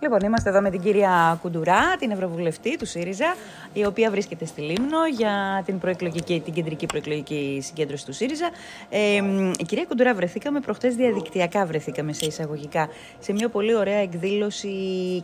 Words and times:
Λοιπόν, 0.00 0.18
είμαστε 0.20 0.50
εδώ 0.50 0.60
με 0.60 0.70
την 0.70 0.80
κυρία 0.80 1.38
Κουντουρά, 1.42 1.96
την 1.98 2.10
Ευρωβουλευτή 2.10 2.76
του 2.76 2.86
ΣΥΡΙΖΑ, 2.86 3.34
η 3.72 3.84
οποία 3.84 4.10
βρίσκεται 4.10 4.44
στη 4.44 4.60
Λίμνο 4.60 5.06
για 5.16 5.62
την, 5.66 5.78
προεκλογική, 5.78 6.40
την 6.40 6.52
κεντρική 6.52 6.86
προεκλογική 6.86 7.60
συγκέντρωση 7.62 8.06
του 8.06 8.12
ΣΥΡΙΖΑ. 8.12 8.50
Ε, 8.88 9.16
η 9.58 9.64
κυρία 9.66 9.84
Κουντουρά, 9.84 10.14
βρεθήκαμε 10.14 10.60
προχτές 10.60 10.94
διαδικτυακά, 10.94 11.66
βρεθήκαμε 11.66 12.12
σε 12.12 12.26
εισαγωγικά, 12.26 12.88
σε 13.18 13.32
μια 13.32 13.48
πολύ 13.48 13.74
ωραία 13.74 13.98
εκδήλωση 13.98 14.70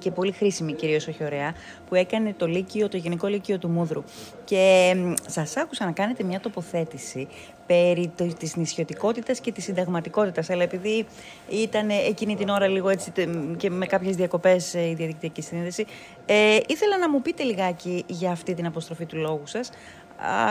και 0.00 0.10
πολύ 0.10 0.32
χρήσιμη 0.32 0.72
κυρίως 0.72 1.08
όχι 1.08 1.24
ωραία, 1.24 1.54
που 1.88 1.94
έκανε 1.94 2.34
το 2.36 2.46
Λύκειο, 2.46 2.88
το 2.88 2.96
Γενικό 2.96 3.26
Λύκειο 3.26 3.58
του 3.58 3.68
Μούδρου. 3.68 4.04
Και 4.44 4.94
σας 5.26 5.56
άκουσα 5.56 5.84
να 5.84 5.92
κάνετε 5.92 6.24
μια 6.24 6.40
τοποθέτηση 6.40 7.28
περί 7.66 8.12
της 8.38 8.56
νησιωτικότητας 8.56 9.40
και 9.40 9.52
της 9.52 9.64
συνταγματικότητας. 9.64 10.50
Αλλά 10.50 10.62
επειδή 10.62 11.06
ήταν 11.48 11.88
εκείνη 11.90 12.36
την 12.36 12.48
ώρα 12.48 12.68
λίγο 12.68 12.88
έτσι 12.88 13.12
και 13.56 13.70
με 13.70 13.86
κάποιες 13.86 14.16
διακοπές 14.16 14.63
ε, 14.72 14.88
η 14.88 14.94
διαδικτυακή 14.94 15.42
συνείδηση, 15.42 15.86
ε, 16.26 16.58
ήθελα 16.66 16.98
να 16.98 17.10
μου 17.10 17.22
πείτε 17.22 17.42
λιγάκι 17.42 18.04
για 18.06 18.30
αυτή 18.30 18.54
την 18.54 18.66
αποστροφή 18.66 19.06
του 19.06 19.16
λόγου 19.16 19.46
σας. 19.46 19.70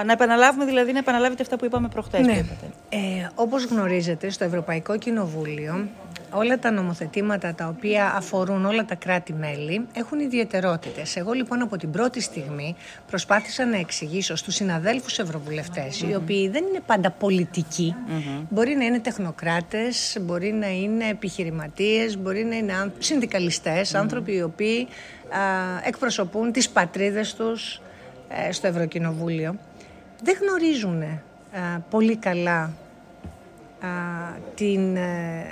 να 0.06 0.12
επαναλάβουμε 0.12 0.66
δηλαδή, 0.66 0.92
να 0.92 1.00
επαναλάβετε 1.00 1.42
αυτά 1.42 1.58
που 1.58 1.66
είπαμε 1.66 1.88
προχτές. 1.88 2.26
Ναι. 2.26 2.44
Ε, 2.90 3.00
όπως 3.36 3.66
γνωρίζετε, 3.66 4.30
στο 4.30 4.44
Ευρωπαϊκό 4.44 4.98
Κοινοβούλιο 4.98 5.88
όλα 6.36 6.60
τα 6.60 6.72
νομοθετήματα 6.72 7.54
τα 7.54 7.68
οποία 7.68 8.14
αφορούν 8.16 8.66
όλα 8.66 8.86
τα 8.86 8.96
κράτη-μέλη 8.96 9.88
έχουν 9.94 10.20
ιδιαιτερότητες. 10.20 11.16
Εγώ 11.16 11.32
λοιπόν 11.32 11.62
από 11.62 11.78
την 11.78 11.92
πρώτη 11.92 12.22
στιγμή 12.22 12.76
προσπάθησα 13.08 13.66
να 13.66 13.78
εξηγήσω 13.78 14.36
στους 14.36 14.56
συναδέλφους 14.56 15.20
οι 16.02 16.16
οποίοι 16.16 16.50
δεν 16.50 16.64
είναι 16.64 16.80
πάντα 16.86 17.12
μπορεί 18.50 18.76
να 18.76 18.86
είναι 18.86 19.00
τεχνοκράτες, 19.00 20.18
μπορεί 20.22 20.52
να 20.52 20.68
είναι 20.68 21.08
επιχειρηματίες, 21.08 22.18
μπορεί 22.18 22.44
να 22.44 22.56
είναι 22.56 22.74
συνδικαλιστές, 23.00 23.96
άνθρωποι 23.96 24.36
οι 24.36 24.42
οποίοι 24.42 24.88
εκπροσωπούν 25.86 26.52
τις 26.52 26.70
πατρίδες 26.70 27.34
τους 27.34 27.82
ε, 28.30 28.52
στο 28.52 28.68
Ευρωκοινοβούλιο. 28.68 29.56
Δεν 30.24 30.38
γνωρίζουν 30.42 31.04
πολύ 31.90 32.16
καλά 32.16 32.74
την 34.56 34.96
ε, 34.96 35.46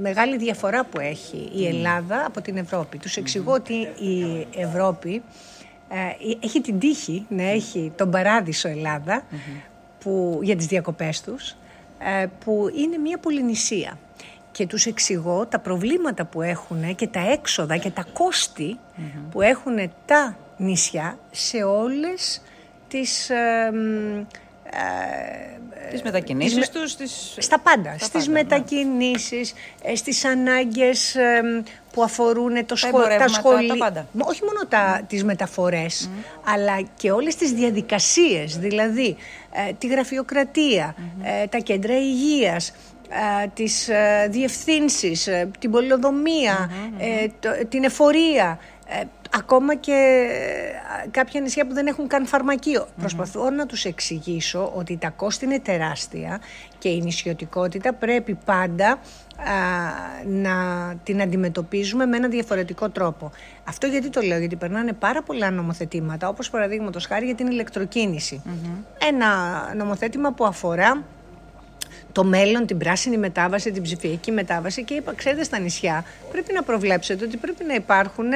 μεγάλη 0.00 0.36
διαφορά 0.36 0.84
που 0.84 1.00
έχει 1.00 1.50
η 1.54 1.66
Ελλάδα 1.66 2.24
από 2.26 2.40
την 2.40 2.56
Ευρώπη. 2.56 2.98
Τους 2.98 3.16
εξηγώ 3.16 3.52
ότι 3.52 3.74
η 3.98 4.46
Ευρώπη 4.56 5.22
ε, 5.88 6.36
έχει 6.44 6.60
την 6.60 6.78
τύχη 6.78 7.26
να 7.28 7.42
έχει 7.42 7.92
τον 7.96 8.10
παράδεισο 8.10 8.68
που, 9.98 10.40
για 10.42 10.56
τις 10.56 10.66
διακοπές 10.66 11.20
τους, 11.20 11.56
ε, 11.98 12.26
που 12.44 12.70
είναι 12.74 12.96
μια 12.96 13.18
πολυνησία. 13.18 13.98
Και 14.52 14.66
τους 14.66 14.86
εξηγώ 14.86 15.46
τα 15.46 15.58
προβλήματα 15.58 16.24
που 16.24 16.42
έχουν 16.42 16.94
και 16.94 17.06
τα 17.06 17.30
έξοδα 17.30 17.76
και 17.76 17.90
τα 17.90 18.04
κοστη 18.12 18.78
που 19.30 19.40
έχουν 19.40 19.90
τα 20.06 20.36
νησιά 20.56 21.18
σε 21.30 21.62
όλες 21.62 22.42
τις... 22.88 23.30
Ε, 24.72 25.90
τις 25.90 26.02
μετακινήσεις 26.02 26.56
τις... 26.58 26.68
τους, 26.70 26.96
τις... 26.96 27.34
Στα 27.38 27.58
πάντα, 27.58 27.94
στα 27.98 28.06
στις 28.06 28.26
πάντα, 28.26 28.32
ναι. 28.32 28.42
μετακινήσεις, 28.42 29.54
ναι. 29.86 29.94
στις 29.94 30.24
ανάγκες 30.24 31.16
που 31.92 32.02
αφορούν 32.02 32.66
το 32.66 32.76
σχολ... 32.76 33.02
τα 33.18 33.28
σχολεία. 33.28 33.76
πάντα. 33.76 34.06
Όχι 34.18 34.44
μόνο 34.44 34.66
τα, 34.68 35.00
mm. 35.00 35.04
τις 35.06 35.24
μεταφορές, 35.24 36.10
mm. 36.10 36.40
αλλά 36.44 36.80
και 36.96 37.10
όλες 37.10 37.36
τις 37.36 37.52
διαδικασίες, 37.52 38.58
δηλαδή 38.58 39.16
ε, 39.68 39.72
τη 39.72 39.86
γραφειοκρατία, 39.86 40.94
mm-hmm. 40.96 41.42
ε, 41.42 41.46
τα 41.46 41.58
κέντρα 41.58 41.98
υγείας, 41.98 42.72
ε, 43.08 43.46
τις 43.54 43.88
ε, 43.88 44.28
διευθύνσεις, 44.30 45.28
την 45.58 45.70
πολυοδομία, 45.70 46.70
mm-hmm. 46.70 47.66
την 47.68 47.84
εφορία, 47.84 48.58
ακόμα 49.34 49.74
και 49.74 50.26
κάποια 51.10 51.40
νησιά 51.40 51.66
που 51.66 51.74
δεν 51.74 51.86
έχουν 51.86 52.06
καν 52.06 52.26
φαρμακείο. 52.26 52.86
Προσπαθώ 53.00 53.50
να 53.50 53.66
τους 53.66 53.84
εξηγήσω 53.84 54.72
ότι 54.74 54.96
τα 54.96 55.10
κόστη 55.10 55.44
είναι 55.44 55.58
τεράστια 55.58 56.40
και 56.78 56.88
η 56.88 57.00
νησιωτικότητα 57.00 57.92
πρέπει 57.92 58.38
πάντα 58.44 58.98
να 60.26 60.54
την 61.04 61.22
αντιμετωπίζουμε 61.22 62.06
με 62.06 62.16
ένα 62.16 62.28
διαφορετικό 62.28 62.88
τρόπο. 62.88 63.30
Αυτό 63.64 63.86
γιατί 63.86 64.08
το 64.08 64.20
λέω, 64.20 64.38
γιατί 64.38 64.56
περνάνε 64.56 64.92
πάρα 64.92 65.22
πολλά 65.22 65.50
νομοθετήματα, 65.50 66.28
όπως 66.28 66.50
παραδείγματος 66.50 67.06
χάρη 67.06 67.24
για 67.24 67.34
την 67.34 67.46
ηλεκτροκινηση 67.46 68.42
Ένα 69.08 69.28
νομοθέτημα 69.76 70.32
που 70.32 70.44
αφορά 70.44 71.02
το 72.12 72.24
μέλλον, 72.24 72.66
την 72.66 72.78
πράσινη 72.78 73.16
μετάβαση, 73.16 73.70
την 73.70 73.82
ψηφιακή 73.82 74.32
μετάβαση 74.32 74.84
και 74.84 74.94
είπα, 74.94 75.14
ξέρετε 75.14 75.42
στα 75.42 75.58
νησιά 75.58 76.04
πρέπει 76.30 76.52
να 76.52 76.62
προβλέψετε 76.62 77.24
ότι 77.24 77.36
πρέπει 77.36 77.64
να 77.64 77.74
υπάρχουν 77.74 78.26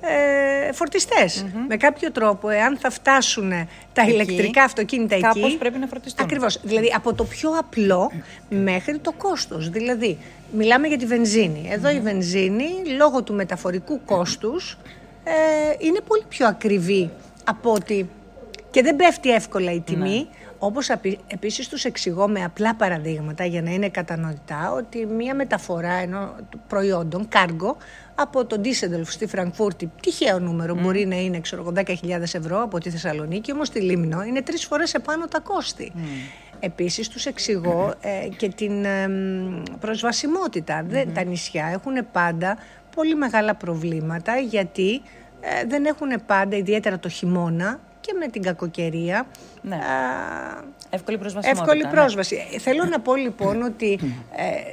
ε, 0.00 0.72
φορτιστες 0.72 1.46
Με 1.68 1.76
κάποιο 1.76 2.12
τρόπο, 2.12 2.48
εάν 2.48 2.78
θα 2.78 2.90
φτάσουν 2.90 3.52
τα 3.92 4.02
ηλεκτρικά 4.02 4.62
αυτοκίνητα 4.62 5.20
κάπως 5.20 5.44
εκεί. 5.44 5.56
πρέπει 5.56 5.78
να 5.78 5.86
φροντιστούν. 5.86 6.24
Ακριβώς. 6.24 6.60
Δηλαδή 6.62 6.92
από 6.96 7.14
το 7.14 7.24
πιο 7.24 7.50
απλό 7.58 8.10
μέχρι 8.48 8.98
το 8.98 9.12
κόστος. 9.12 9.70
Δηλαδή, 9.70 10.18
μιλάμε 10.52 10.86
για 10.86 10.98
τη 10.98 11.06
βενζίνη. 11.06 11.70
η 11.94 12.00
βενζίνη, 12.00 12.68
λόγω 12.96 13.22
του 13.22 13.34
μεταφορικού 13.34 14.00
κόστους, 14.04 14.78
ε, 15.24 15.32
είναι 15.78 16.00
πολύ 16.06 16.24
πιο 16.28 16.46
ακριβή 16.46 17.10
από 17.44 17.72
ότι. 17.72 18.10
και 18.70 18.82
δεν 18.82 18.96
πέφτει 18.96 19.30
εύκολα 19.30 19.72
η 19.72 19.80
τιμή. 19.80 20.16
Ναι. 20.16 20.26
Όπως 20.62 20.88
επίσης 21.26 21.68
τους 21.68 21.84
εξηγώ 21.84 22.28
με 22.28 22.44
απλά 22.44 22.74
παραδείγματα 22.74 23.44
για 23.44 23.62
να 23.62 23.70
είναι 23.70 23.88
κατανοητά 23.88 24.72
ότι 24.72 25.06
μία 25.06 25.34
μεταφορά 25.34 25.92
ενώ, 25.92 26.36
προϊόντων, 26.68 27.28
κάργο, 27.28 27.76
από 28.22 28.44
τον 28.44 28.60
Ντίσεντελφ 28.60 29.12
στη 29.12 29.26
Φραγκφούρτη, 29.26 29.90
τυχαίο 30.00 30.38
νούμερο, 30.38 30.74
μπορεί 30.74 31.06
να 31.06 31.16
είναι 31.16 31.40
ξέρω, 31.40 31.72
10.000 31.74 31.86
ευρώ 32.20 32.62
από 32.62 32.78
τη 32.78 32.90
Θεσσαλονίκη, 32.90 33.52
όμως 33.52 33.66
στη 33.66 33.80
Λίμνο 33.80 34.22
είναι 34.22 34.42
τρεις 34.42 34.64
φορές 34.64 34.94
επάνω 34.94 35.26
τα 35.26 35.40
κόστη. 35.40 35.92
Mm. 35.94 35.98
Επίσης 36.60 37.08
τους 37.08 37.26
εξηγώ 37.26 37.94
ε, 38.00 38.28
και 38.36 38.48
την 38.48 38.86
προσβασιμότητα. 39.80 40.86
τα 41.14 41.24
νησιά 41.24 41.66
έχουν 41.72 41.92
πάντα 42.12 42.56
πολύ 42.94 43.14
μεγάλα 43.14 43.54
προβλήματα 43.54 44.36
γιατί 44.36 45.02
ε, 45.40 45.64
δεν 45.66 45.84
έχουν 45.84 46.08
πάντα, 46.26 46.56
ιδιαίτερα 46.56 46.98
το 46.98 47.08
χειμώνα, 47.08 47.80
και 48.00 48.12
με 48.18 48.26
την 48.26 48.42
κακοκαιρία. 48.42 49.26
Ναι. 49.62 49.74
Α, 49.74 49.80
εύκολη 50.90 51.18
πρόσβαση. 51.18 51.50
Ναι. 51.82 51.90
πρόσβαση. 51.90 52.36
Θέλω 52.58 52.84
να 52.84 53.00
πω 53.00 53.16
λοιπόν 53.16 53.62
ότι 53.62 53.98
ε, 54.36 54.72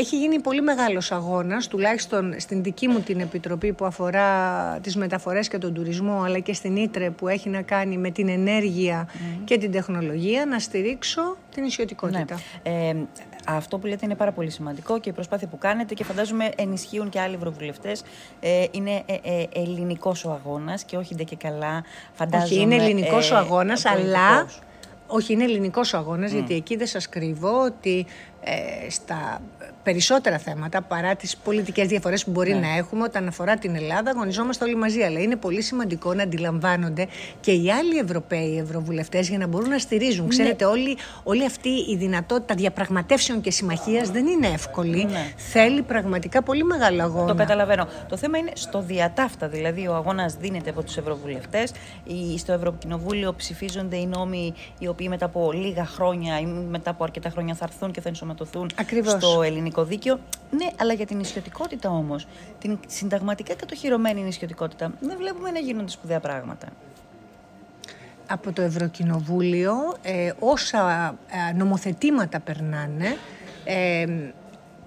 έχει 0.00 0.18
γίνει 0.18 0.40
πολύ 0.40 0.62
μεγάλος 0.62 1.12
αγώνας, 1.12 1.68
τουλάχιστον 1.68 2.34
στην 2.38 2.62
δική 2.62 2.88
μου 2.88 3.00
την 3.00 3.20
επιτροπή 3.20 3.72
που 3.72 3.84
αφορά 3.84 4.28
τις 4.82 4.96
μεταφορές 4.96 5.48
και 5.48 5.58
τον 5.58 5.74
τουρισμό, 5.74 6.22
αλλά 6.22 6.38
και 6.38 6.52
στην 6.52 6.76
ITRE 6.76 7.10
που 7.10 7.28
έχει 7.28 7.48
να 7.48 7.62
κάνει 7.62 7.98
με 7.98 8.10
την 8.10 8.28
ενέργεια 8.28 9.08
και 9.44 9.58
την 9.58 9.72
τεχνολογία, 9.72 10.46
να 10.46 10.58
στηρίξω 10.58 11.36
την 11.54 11.64
ισιωτικότητα. 11.64 12.40
Ναι. 12.62 12.88
Ε, 12.88 12.96
αυτό 13.46 13.78
που 13.78 13.86
λέτε 13.86 14.04
είναι 14.04 14.14
πάρα 14.14 14.32
πολύ 14.32 14.50
σημαντικό 14.50 15.00
και 15.00 15.08
η 15.08 15.12
προσπάθεια 15.12 15.48
που 15.48 15.58
κάνετε 15.58 15.94
και 15.94 16.04
φαντάζομαι 16.04 16.50
ενισχύουν 16.56 17.08
και 17.08 17.20
άλλοι 17.20 17.34
ευρωβουλευτές. 17.34 18.02
Ε, 18.40 18.64
είναι 18.70 19.02
ε, 19.06 19.14
ε, 19.22 19.44
ελληνικός 19.54 20.24
ο 20.24 20.30
αγώνας 20.30 20.84
και 20.84 20.96
όχι 20.96 21.14
ντε 21.14 21.22
και 21.22 21.36
καλά. 21.36 21.84
Φαντάζομαι, 22.12 22.44
όχι, 22.44 22.60
είναι 22.60 22.74
ελληνικός 22.74 23.30
ο 23.30 23.36
αγώνας, 23.36 23.84
αλλά. 23.84 24.46
Όχι, 25.12 25.32
είναι 25.32 25.44
ελληνικός 25.44 25.92
ο 25.92 25.96
αγώνας, 25.96 26.32
γιατί 26.32 26.54
εκεί 26.54 26.76
δεν 26.76 26.86
σας 26.86 27.08
κρύβω 27.08 27.62
ότι 27.62 28.06
ε, 28.44 28.90
στα 28.90 29.40
περισσότερα 29.82 30.38
θέματα 30.38 30.82
παρά 30.82 31.16
τις 31.16 31.36
πολιτικές 31.36 31.86
διαφορές 31.86 32.24
που 32.24 32.30
μπορεί 32.30 32.52
ναι. 32.52 32.58
να 32.60 32.76
έχουμε 32.76 33.02
όταν 33.02 33.28
αφορά 33.28 33.56
την 33.56 33.74
Ελλάδα. 33.76 34.10
Αγωνιζόμαστε 34.10 34.64
όλοι 34.64 34.74
μαζί. 34.74 35.02
Αλλά 35.02 35.20
είναι 35.20 35.36
πολύ 35.36 35.62
σημαντικό 35.62 36.14
να 36.14 36.22
αντιλαμβάνονται 36.22 37.06
και 37.40 37.52
οι 37.52 37.70
άλλοι 37.70 37.98
Ευρωπαίοι 37.98 38.58
Ευρωβουλευτές 38.58 39.28
για 39.28 39.38
να 39.38 39.46
μπορούν 39.46 39.68
να 39.68 39.78
στηρίζουν. 39.78 40.24
Ναι. 40.24 40.30
Ξέρετε, 40.30 40.64
όλη, 40.64 40.96
όλη 41.22 41.44
αυτή 41.44 41.68
η 41.68 41.96
δυνατότητα 41.96 42.54
διαπραγματεύσεων 42.54 43.40
και 43.40 43.50
συμμαχίας 43.50 44.10
δεν 44.10 44.26
είναι 44.26 44.46
εύκολη. 44.46 45.04
Ναι. 45.04 45.32
Θέλει 45.36 45.82
πραγματικά 45.82 46.42
πολύ 46.42 46.64
μεγάλο 46.64 47.02
αγώνα. 47.02 47.26
Το 47.26 47.34
καταλαβαίνω. 47.34 47.88
Το 48.08 48.16
θέμα 48.16 48.38
είναι 48.38 48.50
στο 48.54 48.82
διατάφτα. 48.82 49.48
Δηλαδή, 49.48 49.86
ο 49.86 49.94
αγώνας 49.94 50.34
δίνεται 50.34 50.70
από 50.70 50.82
τους 50.82 50.96
Ευρωβουλευτές. 50.96 51.72
Στο 52.36 52.52
Ευρωκοινοβούλιο 52.52 53.34
ψηφίζονται 53.34 53.96
οι 53.96 54.06
νόμοι 54.06 54.54
οι 54.78 54.86
οποίοι 54.86 55.06
μετά 55.10 55.24
από 55.24 55.52
λίγα 55.52 55.86
χρόνια 55.86 56.40
ή 56.40 56.46
μετά 56.46 56.90
από 56.90 57.04
αρκετά 57.04 57.30
χρόνια 57.30 57.54
θα 57.54 57.64
έρθουν 57.64 57.90
και 57.90 58.00
θα 58.00 58.08
ενσωματωθούν 58.08 58.29
στο 59.04 59.42
ελληνικό 59.42 59.84
δίκαιο. 59.84 60.18
Ναι, 60.50 60.66
αλλά 60.80 60.92
για 60.92 61.06
την 61.06 61.16
νησιωτικότητα 61.16 61.90
όμως, 61.90 62.26
την 62.58 62.78
συνταγματικά 62.86 63.54
κατοχυρωμένη 63.54 64.22
νησιωτικότητα, 64.22 64.92
δεν 65.00 65.16
βλέπουμε 65.16 65.50
να 65.50 65.58
γίνονται 65.58 65.90
σπουδαία 65.90 66.20
πράγματα. 66.20 66.68
Από 68.26 68.52
το 68.52 68.62
Ευρωκοινοβούλιο, 68.62 69.74
ε, 70.02 70.32
όσα 70.38 71.14
ε, 71.50 71.52
νομοθετήματα 71.52 72.40
περνάνε, 72.40 73.16
ε, 73.64 74.06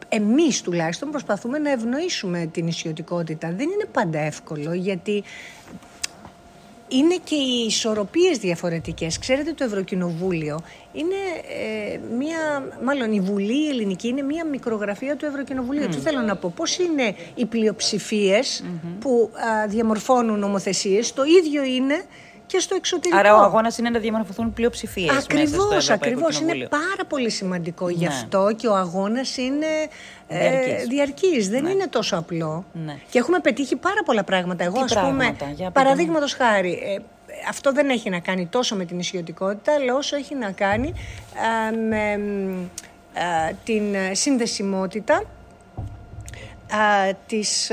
εμείς 0.09 0.61
τουλάχιστον 0.61 1.09
προσπαθούμε 1.09 1.57
να 1.57 1.71
ευνοήσουμε 1.71 2.45
την 2.45 2.65
νησιωτικότητα. 2.65 3.47
Δεν 3.47 3.69
είναι 3.69 3.85
πάντα 3.91 4.19
εύκολο, 4.19 4.73
γιατί 4.73 5.23
είναι 6.93 7.15
και 7.23 7.35
οι 7.35 7.65
ισορροπίες 7.65 8.37
διαφορετικές. 8.37 9.19
Ξέρετε 9.19 9.53
το 9.53 9.63
Ευρωκοινοβούλιο 9.63 10.59
είναι 10.93 11.15
ε, 11.93 11.99
μία, 12.17 12.67
μάλλον 12.83 13.11
η 13.11 13.19
Βουλή 13.19 13.65
η 13.65 13.69
ελληνική 13.69 14.07
είναι 14.07 14.21
μία 14.21 14.45
μικρογραφία 14.45 15.15
του 15.15 15.25
Ευρωκοινοβουλίου. 15.25 15.87
Τι 15.87 15.97
θέλω 15.97 16.21
να 16.21 16.35
πω, 16.35 16.53
πώς 16.55 16.77
είναι 16.77 17.15
οι 17.35 17.45
πλειοψηφιες 17.45 18.63
που 18.99 19.29
διαμορφώνουν 19.67 20.39
νομοθεσίες, 20.39 21.13
το 21.13 21.23
ίδιο 21.23 21.63
είναι 21.63 22.03
και 22.45 22.59
στο 22.59 22.75
εξωτερικό. 22.75 23.19
Άρα 23.19 23.35
ο 23.35 23.41
αγώνας 23.41 23.77
είναι 23.77 23.89
να 23.89 23.99
διαμορφωθούν 23.99 24.53
πλειοψηφίες. 24.53 25.17
Ακριβώς, 25.17 25.89
ακριβώς. 25.89 26.39
Είναι 26.39 26.67
πάρα 26.67 27.05
πολύ 27.07 27.29
σημαντικό. 27.29 27.89
Γι' 27.89 28.03
ναι. 28.03 28.13
αυτό 28.13 28.53
και 28.55 28.67
ο 28.67 28.75
αγώνας 28.75 29.37
είναι 29.37 29.67
διαρκής. 30.87 31.47
Ε, 31.47 31.49
Δεν 31.49 31.63
ναι. 31.63 31.69
είναι 31.69 31.87
τόσο 31.87 32.17
απλό. 32.17 32.65
Ναι. 32.73 32.97
Και 33.09 33.19
έχουμε 33.19 33.39
πετύχει 33.39 33.75
πάρα 33.75 34.03
πολλά 34.05 34.23
πράγματα. 34.23 34.63
Εγώ, 34.63 34.79
ας 34.79 34.93
πούμε, 34.93 35.35
παραδείγματος 35.73 36.33
χάρη, 36.33 36.71
ε, 36.71 36.97
αυτό 37.49 37.71
δεν 37.71 37.89
έχει 37.89 38.09
να 38.09 38.19
κάνει 38.19 38.45
τόσο 38.45 38.75
με 38.75 38.85
την 38.85 38.99
ισιωτικότητα, 38.99 39.73
αλλά 39.73 39.95
όσο 39.95 40.15
έχει 40.15 40.35
να 40.35 40.51
κάνει 40.51 40.93
με 41.87 42.19
την 43.63 43.95
συνδεσιμότητα 44.11 45.23
της 47.27 47.71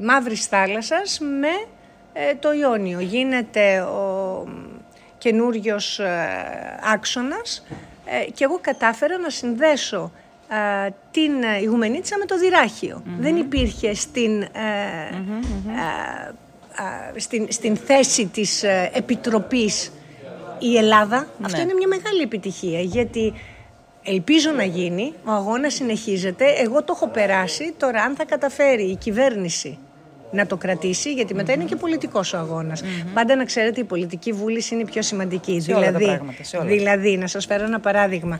Μαύρης 0.00 0.46
Θάλασσας 0.46 1.18
με 1.18 1.48
ε, 1.48 1.75
το 2.38 2.52
Ιόνιο. 2.52 3.00
Γίνεται 3.00 3.80
ο 3.80 4.46
καινούριος 5.18 5.98
ε, 5.98 6.78
άξονας. 6.94 7.66
Ε, 8.04 8.30
και 8.30 8.44
εγώ 8.44 8.58
κατάφερα 8.60 9.18
να 9.18 9.30
συνδέσω 9.30 10.12
την 11.10 11.32
Ιγουμενίτσα 11.62 12.18
με 12.18 12.24
το 12.24 12.38
δυραχιο 12.38 13.02
Δεν 13.18 13.36
υπήρχε 13.36 13.94
στην, 13.94 14.46
στην, 17.16 17.46
στην 17.50 17.76
θέση 17.76 18.26
της 18.26 18.62
Επιτροπής 18.92 19.92
η 20.58 20.76
Ελλάδα. 20.76 21.26
Αυτό 21.42 21.56
ναι. 21.56 21.62
είναι 21.62 21.74
μια 21.74 21.88
μεγάλη 21.88 22.22
επιτυχία 22.22 22.80
γιατί 22.80 23.32
ελπίζω 24.02 24.50
να 24.50 24.64
γίνει, 24.64 25.14
ο 25.24 25.30
αγώνας 25.30 25.74
συνεχίζεται, 25.74 26.44
εγώ 26.44 26.82
το 26.82 26.92
έχω 26.96 27.08
περάσει, 27.08 27.74
τώρα 27.76 28.02
αν 28.02 28.14
θα 28.16 28.24
καταφέρει 28.24 28.82
η 28.82 28.96
κυβέρνηση 28.96 29.78
να 30.30 30.46
το 30.46 30.56
κρατήσει, 30.56 31.12
γιατί 31.12 31.34
μετά 31.34 31.52
είναι 31.52 31.64
και 31.64 31.76
πολιτικός 31.76 32.32
ο 32.32 32.38
αγώνας. 32.38 32.82
Πάντα 33.14 33.36
να 33.36 33.44
ξέρετε, 33.44 33.80
η 33.80 33.84
πολιτική 33.84 34.32
βούληση 34.32 34.74
είναι 34.74 34.84
πιο 34.84 35.02
σημαντική. 35.02 35.60
Σε 35.60 35.66
δηλαδή, 35.66 35.82
όλα 35.82 35.92
τα 35.92 35.98
δηλαδή, 35.98 36.16
πράγματα, 36.16 36.58
όλα. 36.58 36.64
δηλαδή, 36.64 37.16
να 37.16 37.26
σας 37.26 37.46
φέρω 37.46 37.64
ένα 37.64 37.80
παράδειγμα. 37.80 38.38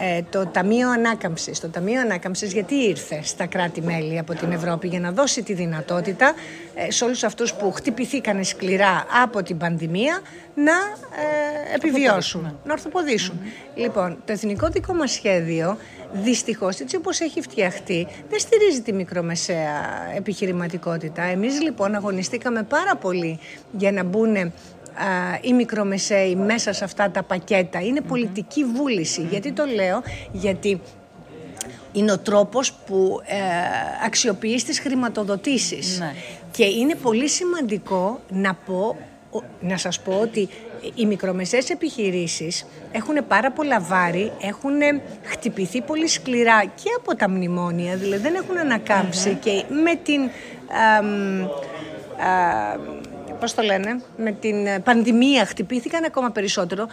Ε, 0.00 0.20
το 0.30 0.46
Ταμείο 0.46 0.90
Ανάκαμψης. 0.90 1.60
Το 1.60 1.68
Ταμείο 1.68 2.00
Ανάκαμψης 2.00 2.52
γιατί 2.52 2.74
ήρθε 2.74 3.20
στα 3.22 3.46
κράτη-μέλη 3.46 4.18
από 4.18 4.34
την 4.34 4.52
Ευρώπη; 4.52 4.88
Για 4.88 5.00
να 5.00 5.12
δώσει 5.12 5.42
τη 5.42 5.52
δυνατότητα 5.52 6.34
ε, 6.74 6.90
σε 6.90 7.04
όλους 7.04 7.24
αυτούς 7.24 7.54
που 7.54 7.72
χτυπηθήκαν 7.72 8.44
σκληρά 8.44 9.06
από 9.22 9.42
την 9.42 9.56
πανδημία 9.56 10.20
να 10.54 10.72
ε, 10.72 11.74
επιβιώσουν, 11.74 12.58
να 12.64 12.72
ορθοποδήσουν. 12.72 13.40
Λοιπόν, 13.74 14.16
το 14.24 14.32
εθνικό 14.32 14.68
δικό 14.68 14.94
μας 14.94 15.10
σχέδιο 15.10 15.76
Δυστυχώς, 16.22 16.78
έτσι 16.78 16.96
όπως 16.96 17.20
έχει 17.20 17.40
φτιαχτεί, 17.40 18.06
δεν 18.30 18.38
στηρίζει 18.38 18.82
τη 18.82 18.92
μικρομεσαία 18.92 19.72
επιχειρηματικότητα. 20.16 21.22
Εμείς 21.22 21.60
λοιπόν 21.60 21.94
αγωνιστήκαμε 21.94 22.62
πάρα 22.62 22.96
πολύ 22.96 23.38
για 23.78 23.92
να 23.92 24.02
μπουν 24.04 24.34
οι 25.40 25.52
μικρομεσαίοι 25.52 26.34
μέσα 26.36 26.72
σε 26.72 26.84
αυτά 26.84 27.10
τα 27.10 27.22
πακέτα. 27.22 27.80
Είναι 27.80 28.00
πολιτική 28.00 28.64
Γιατί 29.30 29.52
το 29.52 29.64
λέω, 29.64 30.02
γιατί 30.32 30.80
είναι 31.92 32.12
ο 32.12 32.18
τρόπος 32.18 32.72
που 32.72 33.20
ε, 33.26 33.36
αξιοποιείς 34.06 34.64
τις 34.64 34.80
χρηματοδοτήσεις. 34.80 35.98
Ναι. 35.98 36.14
Και 36.50 36.64
είναι 36.64 36.94
πολύ 36.94 37.28
σημαντικό 37.28 38.20
να 38.28 38.54
πω 38.54 38.96
να 39.60 39.76
σας 39.76 40.00
πω 40.00 40.18
ότι 40.20 40.48
οι 40.94 41.06
μικρομεσαίες 41.06 41.70
επιχειρήσεις 41.70 42.66
έχουν 42.92 43.26
πάρα 43.28 43.52
πολλά 43.52 43.80
βάρη, 43.80 44.32
έχουν 44.40 44.80
χτυπηθεί 45.22 45.82
πολύ 45.82 46.08
σκληρά 46.08 46.64
και 46.64 46.90
από 46.98 47.16
τα 47.16 47.28
μνημόνια, 47.28 47.96
δηλαδή 47.96 48.22
δεν 48.22 48.34
έχουν 48.34 48.56
και 49.40 49.64
με 49.68 49.94
την... 49.94 50.22
Α, 52.18 52.78
πώς 53.40 53.54
το 53.54 53.62
λένε, 53.62 54.00
με 54.16 54.32
την 54.32 54.82
πανδημία 54.82 55.46
χτυπήθηκαν 55.46 56.04
ακόμα 56.04 56.30
περισσότερο. 56.30 56.86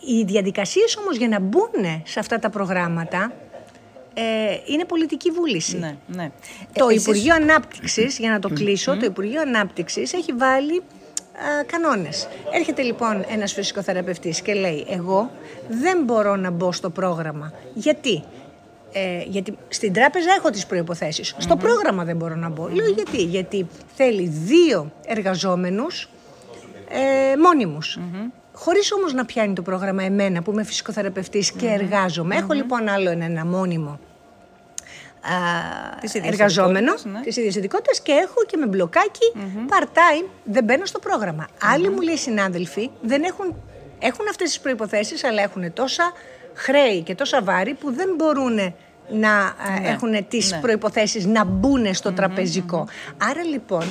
Οι 0.00 0.24
διαδικασίες 0.24 0.96
όμως 0.96 1.16
για 1.16 1.28
να 1.28 1.40
μπουν 1.40 2.02
σε 2.04 2.18
αυτά 2.18 2.38
τα 2.38 2.50
προγράμματα 2.50 3.32
ε, 4.14 4.22
είναι 4.66 4.84
πολιτική 4.84 5.30
βούληση. 5.30 5.78
Ναι, 5.78 5.96
ναι. 6.06 6.30
Το 6.72 6.88
ε, 6.88 6.94
Υπουργείο 6.94 7.34
Ανάπτυξης, 7.34 8.18
για 8.18 8.30
να 8.30 8.38
το 8.38 8.48
κλείσω, 8.48 8.96
το 8.96 9.04
Υπουργείο 9.04 9.40
Ανάπτυξης 9.40 10.12
έχει 10.12 10.32
βάλει 10.32 10.82
κανόνες. 11.66 12.28
Έρχεται 12.52 12.82
λοιπόν 12.82 13.24
ένας 13.28 13.52
φυσικοθεραπευτής 13.52 14.40
και 14.40 14.54
λέει 14.54 14.86
εγώ 14.88 15.30
δεν 15.68 16.02
μπορώ 16.04 16.36
να 16.36 16.50
μπω 16.50 16.72
στο 16.72 16.90
πρόγραμμα. 16.90 17.52
Γιατί; 17.74 18.22
Ε, 18.92 19.22
γιατί 19.26 19.56
στην 19.68 19.92
τράπεζα 19.92 20.30
έχω 20.38 20.50
τις 20.50 20.66
προϋποθέσεις. 20.66 21.34
Στο 21.38 21.56
πρόγραμμα 21.56 22.04
δεν 22.04 22.16
μπορώ 22.16 22.34
να 22.34 22.48
μπω. 22.48 22.68
Λέω 22.68 22.86
γιατί; 22.86 23.22
Γιατί 23.22 23.66
θέλει 23.94 24.28
δύο 24.28 24.92
εργαζόμενους 25.06 26.08
ε, 26.88 27.36
μόνιμους. 27.36 27.98
Χωρίς 28.52 28.92
όμως 28.92 29.12
να 29.12 29.24
πιάνει 29.24 29.52
το 29.52 29.62
πρόγραμμα 29.62 30.02
εμένα 30.02 30.42
που 30.42 30.50
είμαι 30.50 30.64
φυσικοθεραπευτής 30.64 31.52
και 31.52 31.66
εργάζομαι. 31.66 32.36
Έχω 32.36 32.52
λοιπόν 32.52 32.88
άλλο 32.88 33.10
ένα 33.10 33.46
μόνιμο 33.46 33.98
εργαζόμενο 36.22 36.94
ναι. 37.02 37.20
τη 37.20 37.28
ίδια 37.28 37.52
ειδικότητα 37.56 38.02
και 38.02 38.12
έχω 38.12 38.44
και 38.46 38.56
με 38.56 38.66
μπλοκάκι 38.66 39.32
part-time. 39.68 40.28
Δεν 40.44 40.64
μπαίνω 40.64 40.84
στο 40.84 40.98
πρόγραμμα. 40.98 41.46
Άλλοι 41.62 41.90
μου 41.90 42.00
λέει 42.00 42.16
συνάδελφοι 42.16 42.90
δεν 43.00 43.22
έχουν, 43.22 43.54
έχουν 43.98 44.28
αυτές 44.30 44.48
τις 44.48 44.60
προποθέσει, 44.60 45.26
αλλά 45.26 45.42
έχουν 45.42 45.72
τόσα 45.72 46.12
χρέη 46.54 47.02
και 47.02 47.14
τόσα 47.14 47.42
βάρη 47.42 47.74
που 47.74 47.92
δεν 47.92 48.08
μπορούν 48.16 48.54
να 49.10 49.42
ναι. 49.44 49.88
έχουν 49.88 50.28
τις 50.28 50.50
ναι. 50.50 50.58
προϋποθέσεις 50.58 51.26
να 51.26 51.44
μπουν 51.44 51.94
στο 51.94 52.12
τραπεζικο 52.12 52.86
Άρα 53.30 53.44
λοιπόν 53.44 53.84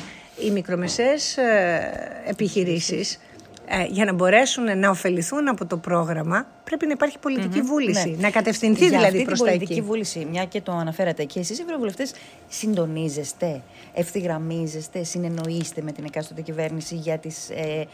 οι 0.45 0.51
μικρομεσαίες 0.51 1.37
ε, 1.37 2.23
επιχειρήσεις 2.25 3.19
ε, 3.65 3.83
για 3.87 4.05
να 4.05 4.13
μπορέσουν 4.13 4.79
να 4.79 4.89
ωφεληθούν 4.89 5.47
από 5.47 5.65
το 5.65 5.77
πρόγραμμα, 5.77 6.47
πρέπει 6.67 6.85
να 6.85 6.91
υπάρχει 6.91 7.17
βούληση. 7.61 8.09
Ναι. 8.09 8.15
Να 8.21 8.29
κατευθυνθεί 8.29 8.87
για 8.87 8.97
δηλαδή 8.97 9.23
προ 9.23 9.35
τα 9.37 9.49
εκεί. 9.49 9.57
πολιτική 9.57 9.81
βούληση, 9.81 10.27
μια 10.31 10.45
και 10.45 10.61
το 10.61 10.71
αναφέρατε 10.71 11.23
και 11.23 11.39
εσείς 11.39 11.59
οι 11.59 11.61
ευρωβουλευτές, 11.61 12.13
συντονίζεστε, 12.47 13.61
ευθυγραμμίζεστε, 13.93 15.03
συνεννοείστε 15.03 15.81
με 15.81 15.91
την 15.91 16.03
εκάστοτε 16.05 16.41
κυβέρνηση 16.41 16.95
για 16.95 17.17
τις 17.17 17.49
ε, 17.49 17.87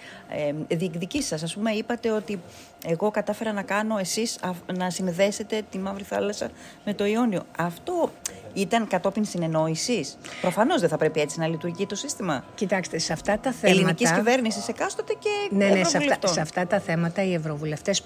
ε, 0.70 0.76
διεκδικήσεις 0.76 1.28
σας. 1.28 1.44
Α 1.44 1.54
πούμε, 1.54 1.72
είπατε 1.72 2.12
ότι 2.12 2.40
εγώ 2.86 3.12
κατάφερα 3.12 3.52
να 3.52 3.62
κάνω 3.62 3.98
εσείς 3.98 4.40
να 4.78 4.90
συνδέσετε 4.90 5.62
τη 5.72 5.78
Μαύρη 5.78 6.04
Θάλασσα 6.04 6.50
με 6.86 6.94
το 6.94 7.06
Ιόνιο. 7.06 7.44
Αυτό 7.58 8.12
ήταν 8.54 8.88
κατόπιν 8.88 9.26
συνεννόησης; 9.26 10.18
Προφανώς 10.42 10.80
δεν 10.80 10.90
θα 10.90 10.98
πρέπει 10.98 11.20
έτσι 11.22 11.40
να 11.40 11.48
λειτουργεί 11.48 11.86
το 11.86 11.96
σύστημα. 11.96 12.44
Κοιτάξτε, 12.56 12.98
σε 12.98 13.14
αυτά 13.14 13.40
τα 13.40 13.52
θέματα. 13.52 13.80
Ελληνική 13.80 14.14
κυβέρνησης 14.14 14.68
εκάστοτε 14.68 15.14
και. 15.20 15.56
Ναι, 15.56 15.68
ναι, 15.68 15.84
σε 15.84 15.98
αυτά, 15.98 16.28
σε 16.28 16.42
αυτά 16.42 16.68
τα 16.68 16.80
θέματα 16.80 17.24
οι 17.24 17.34
ευρωβουλευτές 17.34 18.04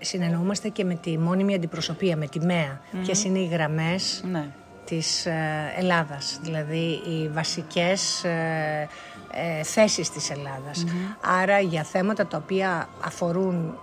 συνεννοούμαστε 0.00 0.68
και 0.68 0.84
με 0.84 0.94
τη 0.94 1.18
μόνιμη 1.18 1.54
αντιπροσωπεία, 1.54 2.16
με 2.16 2.26
τη 2.26 2.40
ΜΕΑ. 2.40 2.80
Mm-hmm. 2.80 2.98
Ποιες 3.02 3.24
είναι 3.24 3.38
οι 3.38 3.46
γραμμές 3.46 4.24
ναι. 4.30 4.44
της 4.84 5.26
ε, 5.26 5.72
Ελλάδας, 5.76 6.38
δηλαδή 6.42 7.00
οι 7.08 7.28
βασικές 7.28 8.24
ε, 8.24 8.88
ε, 9.32 9.62
θέσεις 9.62 10.10
της 10.10 10.30
ελλαδας 10.30 10.84
Άρα 11.40 11.60
για 11.60 11.82
θέματα 11.82 12.26
τα 12.26 12.36
οποία 12.36 12.88
αφορούν 13.04 13.78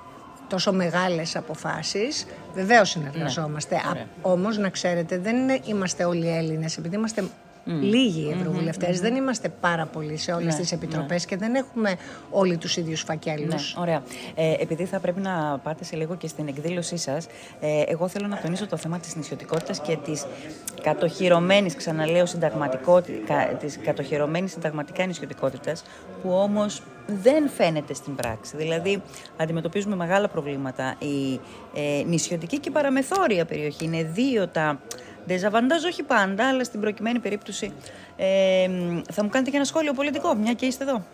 τόσο 0.48 0.74
μεγάλες 0.74 1.36
αποφάσεις, 1.36 2.26
βεβαίως 2.54 2.90
συνεργαζόμαστε. 2.90 3.76
Ναι. 3.94 4.06
Όμως 4.22 4.58
να 4.58 4.70
ξέρετε 4.70 5.18
δεν 5.18 5.36
είμαστε 5.66 6.06
όλοι 6.06 6.28
Έλληνες, 6.28 6.78
επειδή 6.78 6.96
είμαστε 6.96 7.24
Mm. 7.68 7.70
Λίγοι 7.82 8.30
ευρωβουλευτές. 8.38 9.00
Δεν 9.00 9.16
είμαστε 9.16 9.50
πάρα 9.50 9.86
πολλοί 9.86 10.18
σε 10.18 10.32
όλες 10.32 10.54
ναι, 10.54 10.62
τις 10.62 10.72
επιτροπές 10.72 11.22
ναι. 11.22 11.30
και 11.30 11.38
δεν 11.38 11.56
έχουμε 11.56 11.96
όλοι 12.30 12.58
τους 12.58 12.78
ίδιους 12.78 13.02
φακέλους. 13.02 13.76
Ναι, 13.76 13.82
ωραία. 13.82 14.04
Ε, 14.36 14.54
επειδή 14.60 14.86
θα 14.86 15.00
πρέπει 15.00 15.20
να 15.20 15.60
πάτε 15.64 15.84
σε 15.84 15.96
λίγο 15.96 16.16
και 16.16 16.28
στην 16.28 16.48
εκδήλωσή 16.48 16.98
σας, 16.98 17.26
ε, 17.60 17.82
εγώ 17.88 18.08
θέλω 18.08 18.28
να 18.28 18.38
τονίσω 18.38 18.68
το 18.68 18.78
θέμα 18.78 19.00
της 19.00 19.16
νησιωτικότητας 19.16 19.82
και 19.82 19.98
της 20.06 20.26
κατοχυρωμένης, 20.82 21.76
ξαναλέω, 21.76 22.26
συνταγματικότητα, 22.26 23.46
της 23.60 23.80
κατοχυρωμένης 23.84 24.52
συνταγματικά 24.52 25.06
νησιωτικότητας, 25.06 25.84
που 26.22 26.32
όμως 26.32 26.82
δεν 27.08 27.50
φαίνεται 27.50 27.94
στην 27.94 28.16
πράξη. 28.16 28.58
Δηλαδή, 28.58 29.02
αντιμετωπίζουμε 29.38 29.96
μεγάλα 29.96 30.28
προβλήματα. 30.28 30.96
Η 31.00 31.40
ε, 31.74 32.04
νησιωτική 32.04 32.60
και 32.60 32.72
παραμεθόρια 32.72 33.46
περιοχή 33.46 33.86
είναι 33.86 34.04
δύο 34.04 34.48
τα 34.48 34.80
Δεζαβαντάζ 35.28 35.84
όχι 35.84 36.04
πάντα, 36.04 36.48
αλλά 36.48 36.64
στην 36.64 36.80
προκειμένη 36.80 37.20
περίπτωση 37.20 37.72
ε, 38.18 38.26
θα 39.12 39.24
μου 39.24 39.30
κάνετε 39.30 39.50
και 39.50 39.56
ένα 39.56 39.66
σχόλιο 39.66 39.94
πολιτικό, 39.94 40.36
μια 40.36 40.54
και 40.54 40.66
είστε 40.66 40.84
εδώ. 40.84 41.06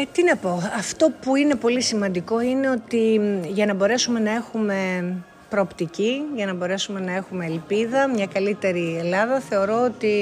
Ε, 0.00 0.04
τι 0.12 0.24
να 0.24 0.36
πω, 0.36 0.62
αυτό 0.76 1.10
που 1.22 1.36
είναι 1.36 1.54
πολύ 1.54 1.80
σημαντικό 1.80 2.40
είναι 2.40 2.70
ότι 2.70 3.20
για 3.46 3.66
να 3.66 3.74
μπορέσουμε 3.74 4.20
να 4.20 4.30
έχουμε 4.30 5.04
προοπτική, 5.48 6.22
για 6.34 6.46
να 6.46 6.54
μπορέσουμε 6.54 7.00
να 7.00 7.12
έχουμε 7.12 7.46
ελπίδα, 7.46 8.08
μια 8.08 8.26
καλύτερη 8.26 8.96
Ελλάδα, 8.98 9.40
θεωρώ 9.40 9.82
ότι 9.84 10.16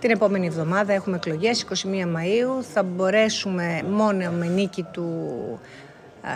Την 0.00 0.10
επόμενη 0.10 0.46
εβδομάδα 0.46 0.92
έχουμε 0.92 1.16
εκλογές, 1.16 1.66
21 1.84 1.86
Μαΐου. 1.86 2.62
Θα 2.72 2.82
μπορέσουμε 2.82 3.82
μόνο 3.90 4.30
με 4.30 4.46
νίκη 4.46 4.82
του 4.82 5.08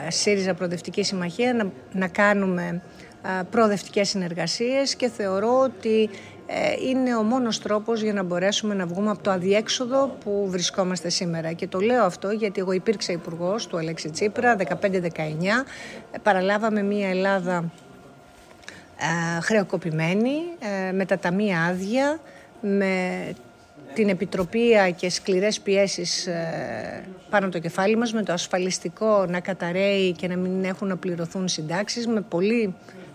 ΣΥΡΙΖΑ 0.09 0.55
Προοδευτική 0.55 1.03
Συμμαχία 1.03 1.55
να, 1.55 1.67
να 1.93 2.09
κάνουμε 2.09 2.83
προοδευτικές 3.51 4.09
συνεργασίες 4.09 4.95
και 4.95 5.09
θεωρώ 5.09 5.61
ότι 5.61 6.11
ε, 6.47 6.89
είναι 6.89 7.17
ο 7.17 7.23
μόνος 7.23 7.59
τρόπος 7.59 8.03
για 8.03 8.13
να 8.13 8.23
μπορέσουμε 8.23 8.75
να 8.75 8.87
βγούμε 8.87 9.11
από 9.11 9.23
το 9.23 9.31
αδιέξοδο 9.31 10.17
που 10.25 10.47
βρισκόμαστε 10.49 11.09
σήμερα. 11.09 11.53
Και 11.53 11.67
το 11.67 11.79
λέω 11.79 12.05
αυτό 12.05 12.31
γιατί 12.31 12.61
εγώ 12.61 12.73
υπήρξα 12.73 13.13
υπουργός 13.13 13.67
του 13.67 13.77
Αλέξη 13.77 14.11
Τσίπρα 14.11 14.57
15-19. 14.57 14.61
Παραλάβαμε 16.23 16.83
μια 16.83 17.09
Ελλάδα 17.09 17.71
ε, 19.37 19.41
χρεοκοπημένη, 19.41 20.35
ε, 20.89 20.93
με 20.93 21.05
τα 21.05 21.19
ταμεία 21.19 21.63
άδεια, 21.63 22.21
με 22.61 23.33
την 23.95 24.09
επιτροπή 24.09 24.93
και 24.97 25.11
σκληρές 25.11 25.61
πιέσεις 25.61 26.29
πάνω 27.31 27.49
το 27.49 27.59
κεφάλι 27.59 27.97
μας, 27.97 28.13
με 28.13 28.23
το 28.23 28.33
ασφαλιστικό 28.33 29.27
να 29.27 29.41
καταραίει 29.41 30.13
και 30.13 30.29
να 30.29 30.37
μην 30.37 30.65
έχουν 30.65 30.89
να 30.89 30.97
πληρωθούν 30.97 31.49
συντάξεις, 31.49 32.07
με 32.07 32.21
πολύ 32.21 32.75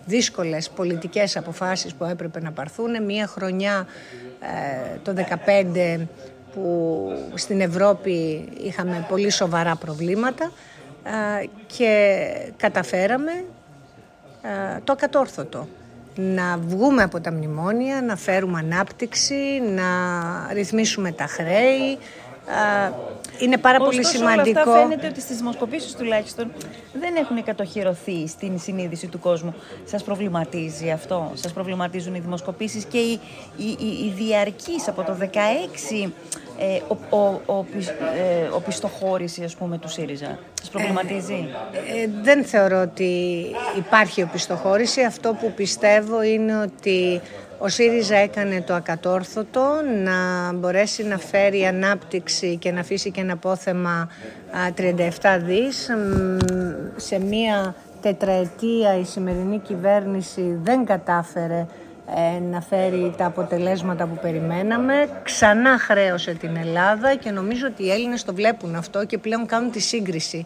δύσκολες 0.10 0.70
πολιτικές 0.70 1.38
αποφάσεις 1.38 1.94
που 1.94 2.04
έπρεπε 2.04 2.42
να 2.42 2.52
πάρθούν. 2.52 3.04
Μία 3.04 3.28
χρονιά 3.28 3.88
ε, 4.40 4.98
το 5.04 5.14
2015 5.98 6.06
που 6.54 7.08
στην 7.34 7.62
Ευρώπη 7.62 8.48
είχαμε 8.64 9.06
πολύ 9.10 9.30
σοβαρά 9.30 9.76
προβλήματα 9.76 10.52
ε, 11.04 11.46
και 11.68 12.18
καταφέραμε 12.58 13.32
ε, 14.42 14.80
το 14.84 14.92
ακατόρθωτο. 14.92 15.68
Να 16.16 16.58
βγούμε 16.58 17.04
από 17.04 17.20
τα 17.20 17.32
μνημόνια, 17.32 18.02
να 18.02 18.16
φέρουμε 18.16 18.60
ανάπτυξη, 18.60 19.62
να 19.76 19.84
ρυθμίσουμε 20.54 21.12
τα 21.12 21.26
χρέη, 21.26 21.98
είναι 23.40 23.58
πάρα 23.58 23.78
πολύ 23.80 24.06
σημαντικό. 24.06 24.60
Όλα 24.62 24.72
αυτά 24.72 24.82
φαίνεται 24.82 25.08
ότι 25.08 25.22
στις 25.22 25.38
δημοσκοπήσει 25.38 25.98
τουλάχιστον 25.98 26.52
δεν 26.94 27.16
έχουν 27.16 27.44
κατοχυρωθεί 27.44 28.28
στην 28.28 28.60
συνείδηση 28.60 29.08
του 29.08 29.20
κόσμου. 29.20 29.54
Σας 29.86 30.04
προβληματίζει 30.04 30.92
αυτό, 30.92 31.32
σας 31.34 31.54
προβληματίζουν 31.54 32.16
οι 32.16 32.20
δημοσκοπήσει 32.20 32.84
και 32.84 32.98
η, 32.98 33.20
η, 33.58 33.78
η, 33.80 34.06
η 34.06 34.14
διαρκή 34.18 34.76
από 34.88 35.04
το 35.04 35.18
16 35.22 36.10
ε, 36.62 36.82
ο, 37.10 37.18
ο, 37.18 37.54
ο, 37.58 37.66
ε, 38.18 38.48
οπισθοχώρηση 38.54 39.44
ας 39.44 39.56
πούμε 39.56 39.78
του 39.78 39.90
ΣΥΡΙΖΑ; 39.90 40.40
Σας 40.54 40.70
προβληματίζει; 40.70 41.50
Ε, 41.72 42.02
ε, 42.02 42.10
δεν 42.22 42.44
θεωρώ 42.44 42.82
ότι 42.82 43.46
υπάρχει 43.78 44.22
οπισθοχώρηση. 44.22 45.02
Αυτό 45.02 45.34
που 45.34 45.52
πιστεύω 45.56 46.22
είναι 46.22 46.58
ότι 46.62 47.22
ο 47.62 47.68
ΣΥΡΙΖΑ 47.68 48.16
έκανε 48.16 48.62
το 48.62 48.74
ακατόρθωτο 48.74 49.68
να 50.04 50.52
μπορέσει 50.54 51.04
να 51.04 51.18
φέρει 51.18 51.66
ανάπτυξη 51.66 52.58
και 52.58 52.72
να 52.72 52.80
αφήσει 52.80 53.12
και 53.12 53.22
ένα 53.22 53.34
απόθεμα 53.34 54.10
37 55.22 55.40
δις. 55.46 55.90
Σε 56.96 57.20
μία 57.20 57.76
τετραετία 58.02 58.98
η 59.00 59.04
σημερινή 59.04 59.60
κυβέρνηση 59.60 60.60
δεν 60.64 60.86
κατάφερε 60.86 61.66
ε, 62.16 62.40
να 62.40 62.62
φέρει 62.62 63.14
τα 63.18 63.26
αποτελέσματα 63.26 64.06
που 64.06 64.20
περιμέναμε. 64.22 64.94
Ξανά 65.24 65.80
χρέωσε 65.80 66.34
την 66.34 66.56
Ελλάδα 66.56 67.16
και 67.16 67.32
νομίζω 67.32 67.68
ότι 67.68 67.84
οι 67.84 67.92
Έλληνες 67.92 68.24
το 68.24 68.34
βλέπουν 68.34 68.76
αυτό 68.76 69.06
και 69.06 69.18
πλέον 69.18 69.46
κάνουν 69.46 69.72
τη 69.72 69.80
σύγκριση. 69.80 70.46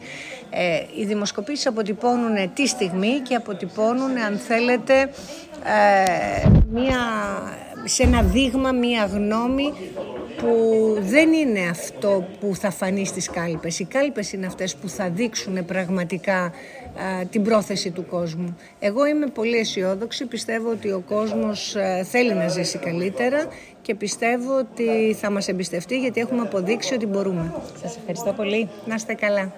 Ε, 0.50 0.82
οι 1.00 1.06
δημοσκοπήσεις 1.06 1.68
αποτυπώνουν 1.68 2.54
τη 2.54 2.68
στιγμή 2.68 3.20
και 3.20 3.36
αποτυπώνουν, 3.36 4.18
αν 4.18 4.38
θέλετε, 4.38 5.10
ε, 5.64 6.50
μια, 6.72 7.00
σε 7.84 8.04
ένα 8.04 8.22
δείγμα, 8.22 8.72
μια 8.72 9.06
γνώμη 9.06 9.74
που 10.38 10.98
δεν 11.00 11.34
είναι 11.34 11.70
αυτό 11.70 12.28
που 12.40 12.56
θα 12.56 12.72
φανεί 12.72 13.06
στις 13.06 13.30
κάλπες. 13.30 13.80
Οι 13.80 13.86
κάλπες 13.86 14.34
είναι 14.34 14.46
αυτές 14.46 14.76
που 14.76 14.90
θα 14.90 15.10
δείξουν 15.10 15.66
πραγματικά 15.66 16.52
την 17.30 17.44
πρόθεση 17.44 17.92
του 17.92 18.06
κόσμου. 18.06 18.58
Εγώ 18.80 19.06
είμαι 19.06 19.28
πολύ 19.28 19.58
αισιόδοξη, 19.58 20.26
πιστεύω 20.26 20.70
ότι 20.70 20.92
ο 20.92 21.04
κόσμος 21.08 21.76
θέλει 22.04 22.34
να 22.34 22.48
ζήσει 22.48 22.78
καλύτερα 22.78 23.48
και 23.82 23.96
πιστεύω 23.96 24.58
ότι 24.58 25.16
θα 25.20 25.32
μας 25.32 25.48
εμπιστευτεί 25.48 26.00
γιατί 26.00 26.20
έχουμε 26.20 26.42
αποδείξει 26.42 26.94
ότι 26.94 27.06
μπορούμε. 27.06 27.54
Σας 27.82 27.98
ευχαριστώ 27.98 28.34
πολύ. 28.34 28.70
Να 28.86 28.96
είστε 28.96 29.14
καλά. 29.14 29.52